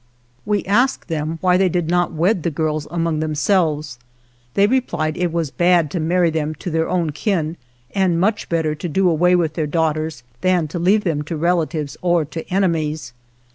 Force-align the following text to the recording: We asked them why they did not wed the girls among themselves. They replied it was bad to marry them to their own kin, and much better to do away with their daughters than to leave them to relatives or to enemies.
We 0.47 0.65
asked 0.65 1.09
them 1.09 1.37
why 1.41 1.57
they 1.57 1.69
did 1.69 1.87
not 1.87 2.11
wed 2.11 2.41
the 2.41 2.49
girls 2.49 2.87
among 2.89 3.19
themselves. 3.19 3.99
They 4.55 4.65
replied 4.65 5.15
it 5.15 5.31
was 5.31 5.51
bad 5.51 5.91
to 5.91 5.99
marry 5.99 6.31
them 6.31 6.55
to 6.55 6.71
their 6.71 6.89
own 6.89 7.11
kin, 7.11 7.55
and 7.93 8.19
much 8.19 8.49
better 8.49 8.73
to 8.73 8.89
do 8.89 9.07
away 9.07 9.35
with 9.35 9.53
their 9.53 9.67
daughters 9.67 10.23
than 10.41 10.67
to 10.69 10.79
leave 10.79 11.03
them 11.03 11.21
to 11.25 11.37
relatives 11.37 11.97
or 12.01 12.25
to 12.25 12.49
enemies. 12.51 13.13